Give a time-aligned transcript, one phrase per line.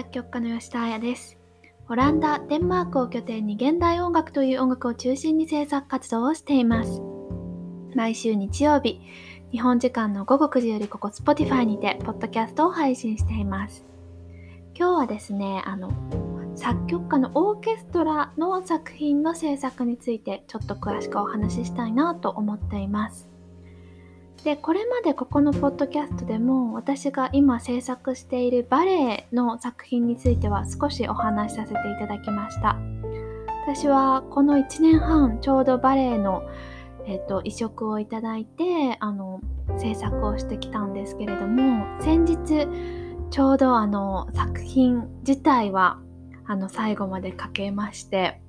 [0.00, 1.36] 作曲家の吉田彩です。
[1.90, 7.02] オランダ、デンマークを拠点に現代音楽という音楽を中心に制作活動をしています。
[7.94, 9.02] 毎週日曜日、
[9.52, 13.84] 日本時間の午後9時よりここ Spotify にて、ポッドキャストを配信しています。
[14.74, 15.92] 今日はですね、あの、
[16.54, 23.28] 作曲家のオーケストラの作品の制作についてちょっと詳しくお話ししたいなと思っています。
[24.44, 32.78] でこれまでここのポッドキャストでも私が今制作しているバレエの作品については少しお話しさせていただきました。
[33.66, 36.42] 私はこの1年半ちょうどバレエの、
[37.06, 39.40] えーと、移植をいただいてあの
[39.78, 42.66] 制作をしてきたんですけれども先日
[43.30, 46.00] ちょうどあの作品自体は
[46.46, 48.40] あの最後まで書けまして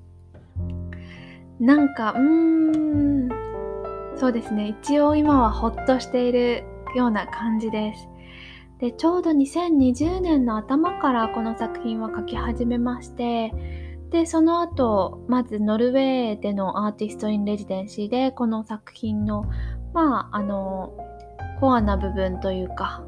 [1.60, 3.41] なんかうーん
[4.22, 4.68] そうですね。
[4.80, 6.62] 一応今はほっとしている
[6.94, 8.08] ような感じです。
[8.78, 13.52] でちょうど2020年の頭からこの作品は書き始めまして
[14.10, 19.44] でその後まずノルウェーでの artist in residency でこの作品の
[19.92, 20.92] まああの
[21.58, 23.02] コアな部分というか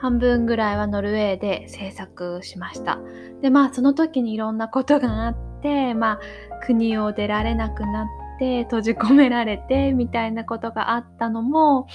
[0.00, 2.98] 半分ぐらいはノルウェーで制作しました。
[3.42, 6.20] でまあその時にいろんなことがあってまあ
[6.66, 11.86] 国を出られなくなって閉じ込められてみたいなことがあったのも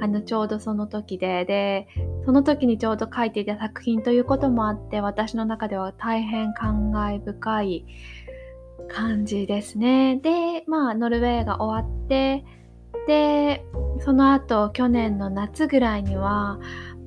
[0.00, 1.86] あのちょうどその時でで
[2.24, 7.86] その時にちょうど書いていた作品ということもあって私の中では大変感慨深い
[8.88, 10.16] 感じですね。
[10.16, 12.44] でまあノルウェーが終わって
[13.06, 13.64] で
[14.00, 16.58] その後去年の夏ぐらいには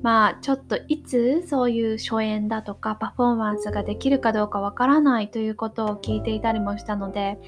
[0.02, 7.38] まあちょっといつそういう初演だとかパフォーマンスができるかどうかわからないということを聞いていたりもしたので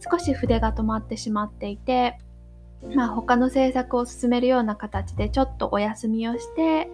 [0.00, 2.18] 少し筆が止まってしまっていて、
[2.94, 6.88] まあ、他の制作を進めるような形でちょっとお休みをして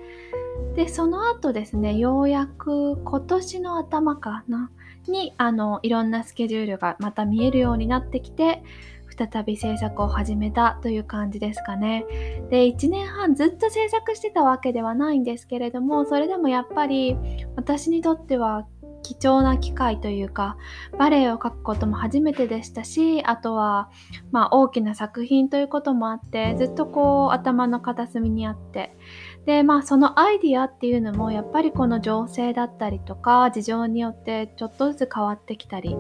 [0.75, 4.71] でその後ですねようやく今年の頭かな
[5.07, 8.63] にあのいろんなスケジュールがまた見えるようになってきて
[9.17, 12.05] 再び制作を始めたという感じですかね。
[12.51, 17.17] で1年半ずっと制作してたわけではないんですけれどもそれでもやっぱり
[17.57, 18.67] 私にとっては
[19.07, 20.57] 貴重な機会というか
[20.99, 23.89] バレエを書くことも初めてでしたしあとは、
[24.33, 28.97] まあ、大きな作品ということもあってずっとこう頭の片隅にあって。
[29.45, 35.97] でまあそのアイディアっていうのもやっぱりこの情勢だったりとか事情によってちょっとずつ変わってきたり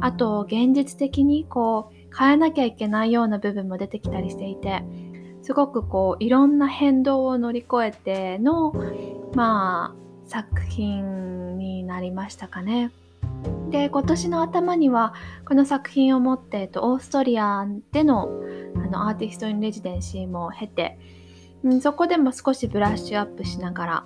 [0.00, 4.84] あと現実的にこう変えなきゃいけないような部分も出てきたりしていて
[5.42, 8.72] すごくこういろんな変動を乗り越えての
[9.34, 11.43] まあ作品
[11.94, 12.90] なりましたかね。
[13.70, 15.14] で今年の頭には
[15.46, 18.28] この作品を持って、えっと、オーストリアでの
[18.76, 20.98] あの artist in residency も経て
[21.64, 24.04] うん、そこでも少しブラッシュアップしながら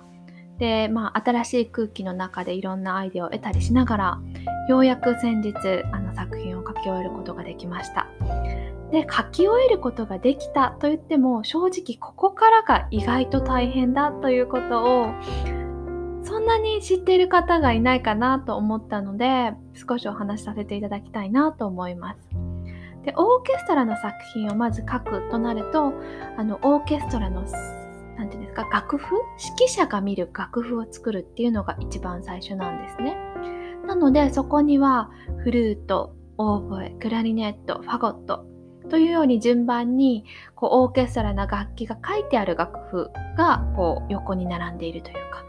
[0.57, 4.21] で、まあ、新しい空気の中でいろんなアイデアを得たりしながら
[4.69, 5.53] ようやく先日
[5.91, 8.07] あの作品を書き終えることができました
[8.91, 15.07] で書き終えることができたと言っても正直ここからが意外と大変だということを
[16.23, 22.19] そんなに知っている方がいないかなと思ったので少しお話しさせていただきたいなと思います
[23.03, 25.93] でオーケストラの作品をまず書くとなると
[26.37, 27.43] あのオーケストラの
[28.17, 29.15] 何て言うんですか楽譜？
[29.55, 33.15] 指揮者が見る楽譜を作るっていうのが一番最初なんですね。
[33.87, 35.09] なのでそこには
[35.43, 38.45] フルートオーボエクラリネットファゴット
[38.89, 40.25] というように順番に
[40.55, 45.45] こうオーケストラの楽器が書いてある楽譜がこう横に並んでいるというか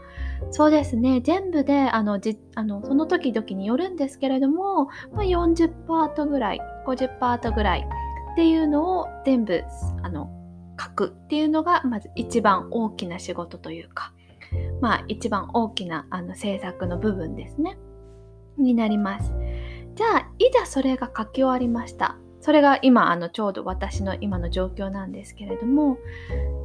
[0.49, 1.21] そうですね。
[1.21, 7.87] 全部であのじあのその時々によるんですけれども、まあ、40パートぐらい50パートぐらい
[8.33, 9.63] っていうのを全部
[10.03, 10.29] あの
[10.79, 14.13] 書くっていうのがまず一番大きな仕事というか
[14.81, 17.77] まあ一番大きなあの制作の部分ですね。
[18.57, 19.31] になります。
[19.95, 22.17] じゃあいざそれが書き終わりました。
[22.41, 25.99] それが今あのちょうど私の今の状況なんですけれども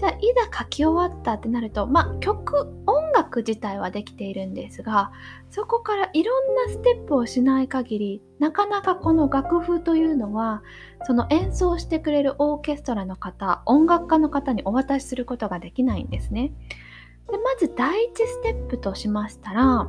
[0.01, 0.21] じゃあい
[0.51, 5.13] ざ書き終わったってなるとまあ曲音楽自体はできているんですが
[5.51, 10.63] そこからいろんなステップをしない限りなかなかこの楽譜というのは
[11.07, 16.53] その演奏してくれるオーケストラの方音楽家の方にお渡しすることができないんですね。
[17.31, 19.89] でまず第一ステップとしましたら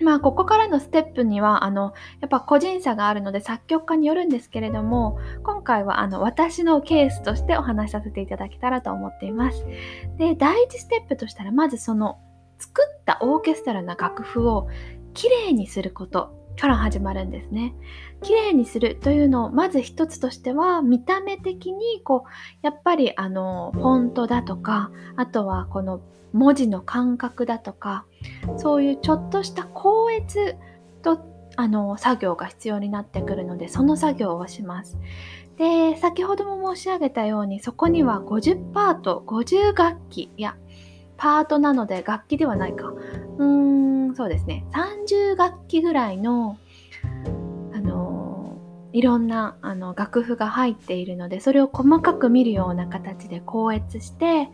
[0.00, 9.64] まあここからのステップにはあのやっぱ個人差があるので作曲家によるんですけれども今回はあの私のケースとしてお話しさせていただけたらと思っています。
[10.18, 12.18] で第一ステップとしたらまずその
[12.58, 14.68] 作ったオーケストラの楽譜を
[15.14, 17.74] きれいにすることから始まるんですね。
[18.22, 22.30] 綺麗にするというのをまず一つとしては見た目的にこう
[22.62, 26.00] やっぱりあのフォントだとかあとはこの
[26.32, 28.04] 文字の感覚だとか
[28.56, 30.56] そういうちょっとした高越
[31.02, 31.20] と
[31.56, 34.98] あの作業が必要になってくるのでその作業をします。
[35.56, 40.54] で先ほども申し上げたようにそこには50パート50楽器いや
[41.16, 46.58] パートなので楽器ではないかうーんそうですね30楽器ぐらいの
[48.96, 54.48] いろんなあの楽譜が入っているのでそれを細かく見るような形で校閲して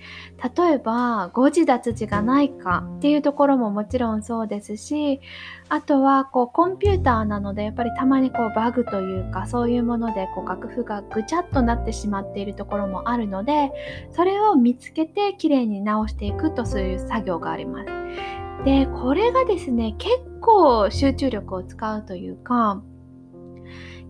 [0.56, 5.20] 例えば誤字脱字がないかっていうところももちろんそうですし
[5.68, 13.70] あとはこうコンピューターなのでやっぱりたまにこうバグというかそういうものでこう楽譜がぐちゃっとなってしまっているところもあるので
[14.10, 17.86] それを見つけてきれいに直していくとそういう作業があります。
[18.64, 22.82] でこれがですね結構集中力を使うというか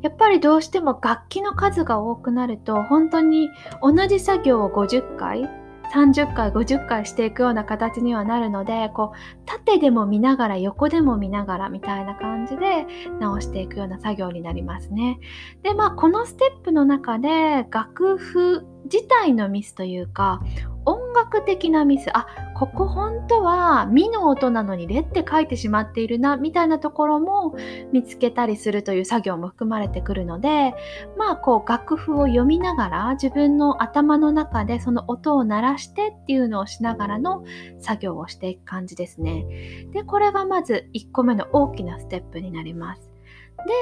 [0.03, 3.51] やっぱりどうしても楽器の数が多くなると本当に
[3.81, 5.49] 同じ作業を50回
[5.93, 12.87] 30回50回していくような形にはなるのでこう縦でも見ながら横でも見ながらみたいな感じで
[13.21, 15.21] 直していくような作業になりますね。
[15.63, 20.43] でまあこのステップの中で楽譜自体のミスというか
[20.85, 27.57] 音楽的なミスあここ本当はミの音なのにレって書いてしまっているなみたいなところも
[27.93, 30.75] 見つけたりするという作業も含まれてくるので
[31.17, 37.45] まあこう楽譜を読みながら自分の頭の中でその音を鳴らしてっていうのをしながらの
[37.81, 39.45] 作業をしていく感じですね。
[39.93, 43.12] でこれがまず1個目の大きなステップになります。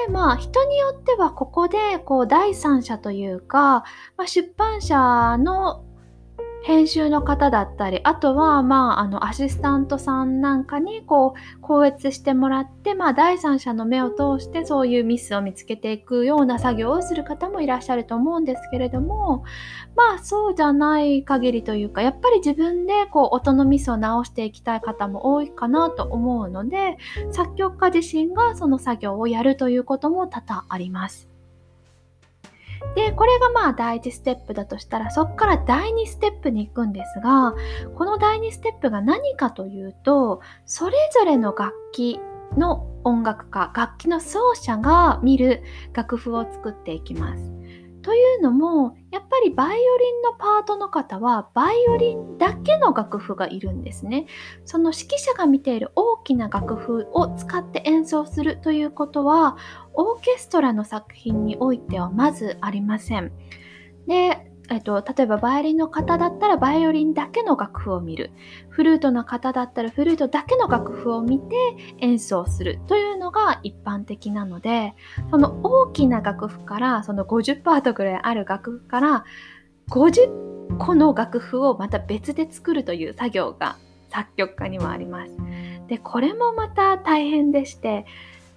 [0.07, 3.83] でまあ人によってはここでこう第三者というか、
[4.17, 5.83] まあ、出版社の
[6.63, 19.43] 編集の方だったりあとはまああのアシスタントさんなんかにこう校閲してもらってまあ第三者の目を通してそういうミスを見つけていくような作業をする方もいらっしゃると思うんですけれども
[19.95, 26.97] まあそうじゃない限りというかやっぱり自分でこう音のミスを直していきたい方も多いかなと思うので
[27.31, 31.30] 作曲家自身がその作業をやるということも多々あります。
[32.95, 37.53] で、これがまあ第1ステップだとしたら、そこから第2ステップに行くんですが、
[37.95, 42.19] この第2ステップが何かというと、それぞれの楽器
[42.57, 45.63] の音楽家、楽器の奏者が見る
[45.93, 47.51] 楽譜を作っていきます。
[48.01, 54.25] というのもやっぱりバイオリンのパートの方はバイオリンだけの楽譜がいるんですね。
[54.65, 59.57] その指揮者が見ている大きな楽譜を使って演奏するということは
[59.93, 63.31] オーケストラの作品においてはまずありません。
[64.07, 68.31] でえっと、例えばバイオリンの方だったらバイオリンだけの楽譜を見る
[68.69, 71.55] フルートの方だったらフルートだけの楽譜を見て
[71.99, 74.93] 演奏するというのが一般的なので
[75.29, 79.25] その大きな楽譜からその50パートぐらいある楽譜から
[79.89, 83.77] 50個の楽譜をまた別で作るという作業が
[84.09, 85.31] 作曲家にはあります。
[85.87, 88.05] でこれもまた大変でして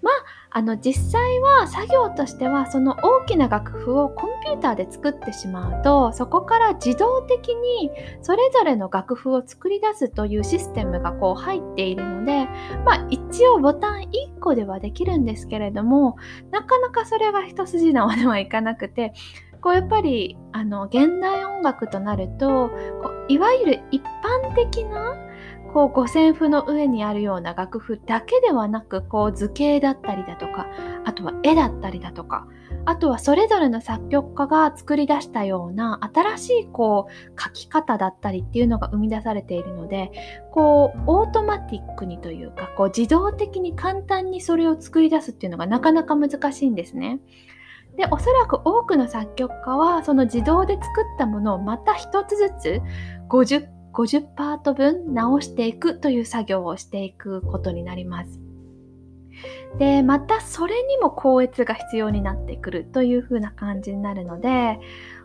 [0.04, 0.14] まあ
[0.56, 7.90] あの実際は作業としてはその大きな楽譜をコンピューターで作ってしまうとそこから自動的に
[8.22, 12.46] それぞれの楽譜を作り出すというシステムがこう入っているので
[12.84, 16.16] まあ一応ボタン1個ではできるんですけれども
[16.52, 19.12] なかなかそれが一筋縄ではいかなくて
[19.60, 25.16] こうやっぱりあの現代音楽となるとこういわゆる一般的な
[25.74, 30.68] こう五線譜の上にあるような楽譜だけではなくこう図形だったりだとか
[31.04, 32.46] あとは絵だったりだとか
[32.84, 40.12] あとはそれぞれの作曲家が作り出したような新しいこう書き方だったりっていうのが生み出されているので
[40.52, 47.18] こうオートマティックにというかこう自動的に簡単にそれを作り出すっていうのがなかなか難しいんですね。
[47.96, 50.88] でおそらく多くの作曲家はその自動で作っ
[51.18, 52.80] たものをまた一つずつ
[53.28, 58.40] 50 50パート分直していくという作業をしていくことになります。
[59.78, 64.78] でまたそれにも光悦が必要になってくるというふうな感じになるので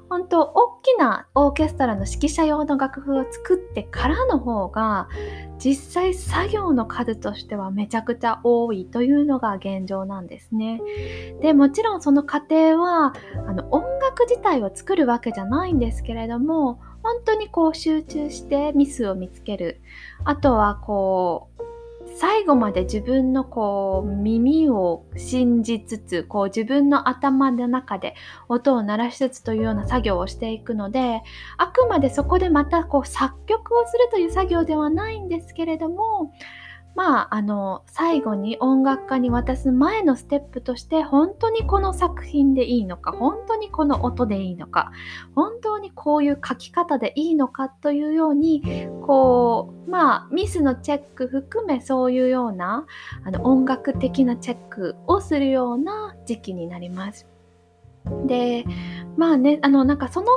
[0.10, 5.08] 本当大きなオーケストラの指揮者用の楽譜を作ってからの方が
[5.60, 10.82] 実際作業の数としてはめちゃくちゃ多いというのが現状なんですね。
[11.42, 13.14] でもちろんその過程は
[13.48, 19.82] あの音楽自体を作るわけじゃないんですけれども本当にこう集中してミスを見つける
[20.26, 21.49] あとはこう
[22.16, 28.16] 最後まで自分のこう耳を信じつつこう自分の頭の中で
[28.48, 31.22] 音を鳴らしつつというような作業をしていくので
[31.58, 36.34] あくまでそこでまたこう作曲をするという作業ではないんですけれども
[37.00, 44.92] まああの最後に音楽家に渡す前のステップとして本当にこの作品でいいのか本当にこの音でいいのか
[45.34, 48.62] 本当にこういう書き方でいいのかというように
[49.08, 52.86] こうまあミスのチェック含めそういうような
[53.24, 57.26] あの音楽的なチェックをするような時期になります。
[58.26, 58.66] で
[59.16, 60.28] まあねあのなんかその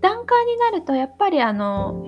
[0.00, 2.06] 段階になるとやっぱりあの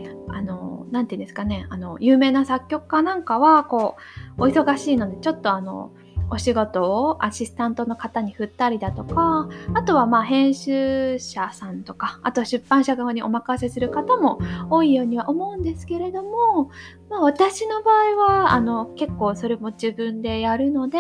[0.93, 3.97] 何て言うんですかねあの有名な作曲家なんかはこ
[4.39, 5.91] うお忙しいのでちょっとあの
[6.31, 14.39] お仕事をアシスタントの方に振ったりだとかあとはまあ編集者さんとかあとは出版社側にお任せする方も
[14.71, 16.71] 多いようには思うんですけれども、
[17.11, 20.99] まあ、私の場合はあの結構それも自分でやるので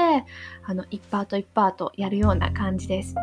[0.65, 3.15] あの1パート1パートやるような感じです。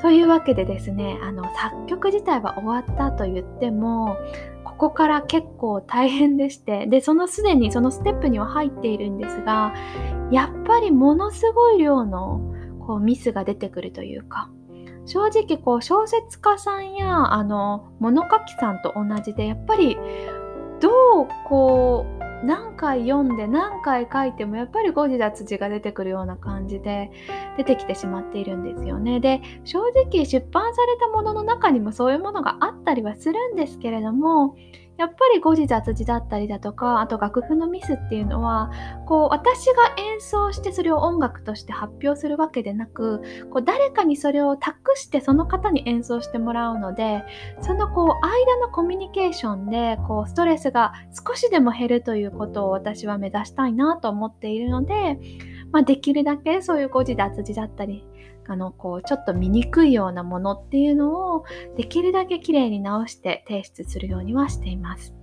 [0.00, 4.16] というわけでですねあの作曲自体は終わったと言っても
[4.64, 9.74] ここから結構大変でしてでそのすでにそのステップには入っているんですが
[10.30, 12.40] やっぱりものすごい量の
[12.86, 14.50] こうミスが出てくるというか
[15.06, 19.96] 正直こう小説家さんやあの物書きさんと同じでやっぱり
[20.80, 27.10] どうこう何回読んで何回書いてもやっぱり誤字脱字が出てくるような感じで
[27.56, 29.20] 出てきてしまっているんですよね。
[29.20, 34.56] で正直出版されたものの中にもそういうものがあったりはするんですけれども
[35.00, 38.70] やっぱり誤字脱字だったりだとかあと楽譜のミスっていうのは
[39.06, 47.24] こう私が演奏してそれを音楽として発表するわけでなくこう誰かにそれを託してその方に演奏してもらうので
[47.62, 50.92] そのこう間のコミュニケーションでこうストレスが
[51.26, 55.18] 少しでも減るということを私は目指したいなと思っているので、
[55.72, 58.04] まあ、できるだけそういう誤字脱字だったり
[58.50, 61.44] あのこうちょっと見にくいようなものっていうのを
[61.76, 65.14] できるだけきれいに直して提出するようにはしています。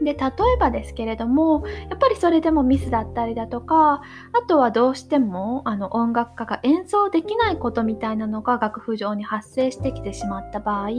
[0.00, 10.90] で例えばですけれどもやっぱりそれでもミスだったりだとかあとはどうしてもあの音楽家が演奏できないことみたいなのが楽譜上に発生してきてしまった場合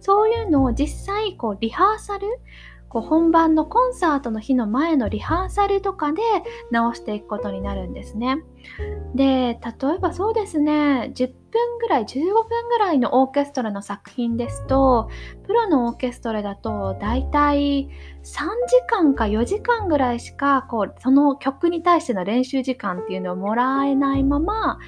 [0.00, 2.26] そういうのを実際こうリハーサル
[2.88, 6.22] こう本番のコンサートの日の前のリハーサルとかで
[6.70, 8.38] 直していくことになるんですね。
[9.14, 15.08] で、例えばそうですね、10分ぐらい、15分ぐらいのオーケストラの作品ですと、
[15.44, 18.46] プロのオーケストラだとだいたい3時
[18.86, 24.78] 間か4時間ぐらいしか、こう、その曲に対しての練習時間っていうのをもらえないまま、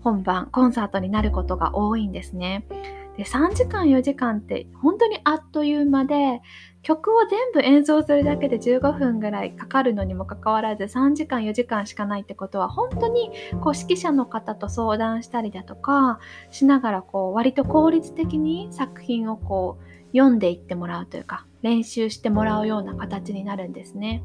[0.00, 2.66] 本番、コンサートになることが多いんですね。
[3.18, 6.40] で3時間4時間って本当にあっという間で
[6.88, 13.30] 曲を全部演奏するだけで15分ぐらいかかるのにもかかわらず3時間4時間しかないってことは本当に
[13.60, 16.18] こう指揮者の方と相談したりだとか
[16.50, 24.22] しながらこう割と効率的に作品をこう読んでいってもらうというか練習してもらうような形になるんですね。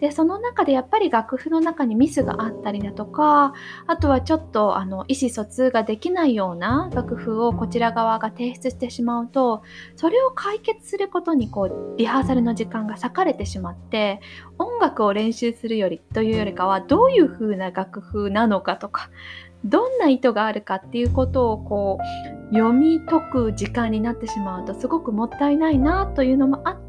[0.00, 3.54] でその中でやっぱり楽譜の中にミスがあったりだとか
[3.86, 9.62] あとはちょっとあの意思疎通ができないような楽譜をこちら側が提出してしまうと
[9.96, 14.20] それを解決することにこうリハーサルの時間が割かれてしまって
[14.58, 19.10] 音楽を練習するよりというよりかはどういう風な楽譜なのかとか
[19.64, 26.85] どんな意図があるかっていうことをこう読み解く時間になってしまうとすごくもったいないなというのもあって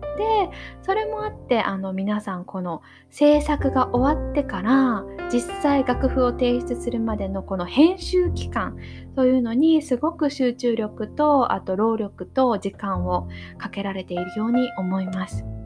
[0.81, 8.77] それもあってあの皆さんこの制作が終わってから実際楽譜を提出するまでのこの編集期間
[9.15, 15.56] というのにすごく集中力とあと労力と時間をかけられているように思います。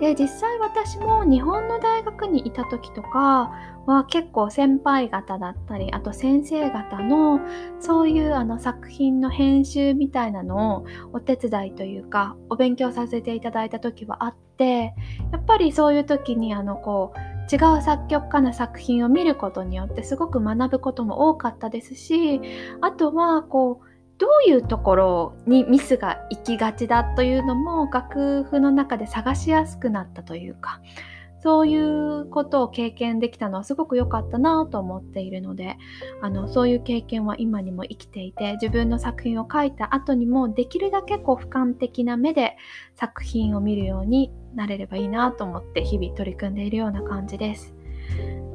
[0.00, 3.52] で実際私も日本の大学にいた時とか
[3.86, 7.40] は結構先輩方だったりあと先生方の
[7.80, 14.94] そういうあの作品の編集みたいなのをお手伝いというかお勉強させていただいた時はあって
[15.32, 22.40] やっぱりそういう時にあのこう違う作曲家の作品を見ることによってすごく学ぶことも多かったですし
[22.80, 30.80] あとはこうどういうところにミスが行きがちだというのも楽譜の中で探しやすくなったというか
[31.44, 35.76] そういうことを経験できたのはすごく良かったなと思っているので
[36.22, 42.56] あのそういう経験は今にも生きていて自分の作品を書いた後にもできるだけこう俯瞰的な目で
[42.94, 47.74] 作品を見るようになれればいいなと思って日々取り組んでいるような感じです。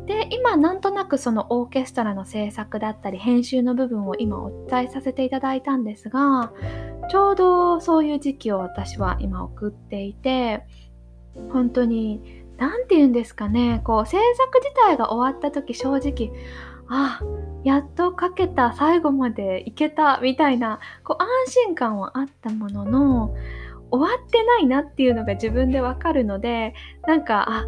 [0.10, 6.51] で今なんとなくそのオーケストラの制作だったり編集の部分を今お伝えさせていただいたんですが
[7.12, 10.66] ちょうどそういう時期を私は今送っていて
[11.51, 16.32] 本当に何て言うんですかねこう制作自体が終わった時正直
[16.88, 17.22] あ
[17.63, 21.30] やっと書けた最後までいけたみたいなこう安
[21.68, 23.36] 心感はあったものの
[23.92, 26.74] 終わってないなっていうのが自分でわかるので
[27.06, 27.68] なんかあ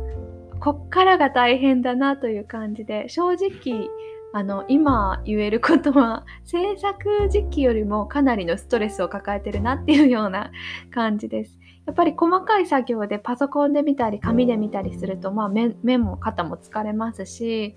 [0.62, 3.90] こっからが大変だなという感じで正直
[4.32, 10.52] あの今言えることは制作時期よりもかなりのストレスを抱えてるなっていうような
[10.94, 11.58] 感じです。
[11.86, 17.76] やっぱり細かい作業でパソコンで見たり紙で見たりすると、まあ目も肩も疲れますし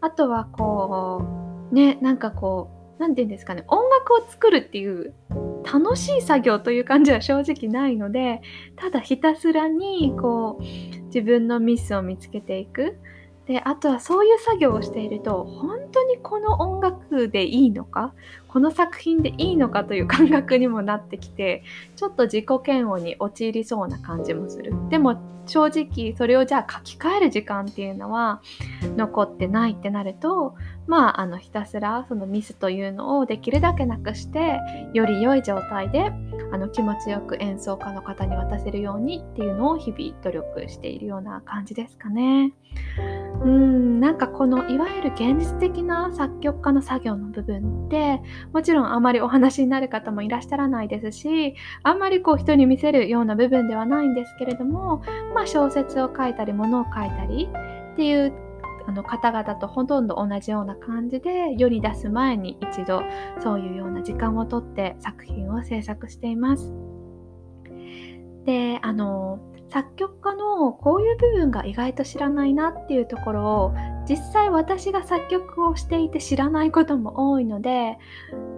[0.00, 5.14] あとはこうねなんかこう何て言うんですかね音楽を作るっていう
[5.64, 8.40] 楽しい作業という感じは正直ないので
[8.76, 10.64] ただひたすらにこう
[11.16, 12.98] 自分のミスを見つけていく。
[13.46, 18.12] であとはそういう作業をしていると本当にこの音楽でいいのか？
[18.48, 21.62] この作品でいいのかという感覚にもなってきて
[21.96, 28.42] ちょっと自己嫌悪に陥りそうな感じもするでも正直それをじゃあ書き換える時間っていうのは
[28.96, 30.54] 残ってないってなると
[30.86, 34.60] まああのひたすらそのミスというのをできるだけなくして
[34.92, 36.12] より良い状態で
[36.52, 42.52] あの気持ちよく演奏家の方に渡せるようにっていうのを日々努力しているような感じですかね。
[43.42, 48.20] うんなんかこのいわゆる現実的な作曲家の作業の部分って
[48.52, 55.02] もちろんあまりお話になる方もいらっしゃらないですしあんまりこう人に見せるような部分ではないんですけれども、
[55.34, 57.48] まあ、小説を書いたり物を書いたり
[57.92, 58.32] っていう
[58.86, 63.02] あの方々とほとんど同じような感じで世に出す前に一度
[63.42, 66.72] そういうような時間をとって作品を制作しています。
[68.44, 73.74] であの作曲家のこういう部分が意外と知らないなっていうところを
[74.08, 77.98] 実際私が作曲をしていて知らないことも多いので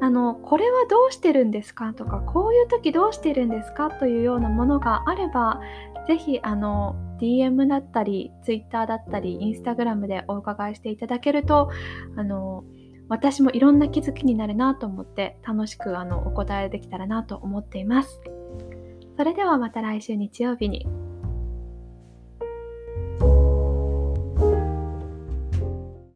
[0.01, 1.95] あのこれはどうしてるんですか？
[1.95, 3.91] とかこういう時どうしてるんですか？
[3.91, 5.61] というようなものがあれば
[6.07, 11.71] 是非あの DM だったり Twitter だったり Instagram でお伺いしていただけると
[12.17, 12.65] あの
[13.09, 18.21] 私もいろんな気づきになるなと思って楽しくあのお答えできたらなと思っています。
[19.19, 20.87] それではまた来週日曜日に。